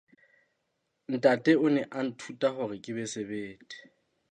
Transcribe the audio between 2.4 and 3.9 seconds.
hore ke be sebete.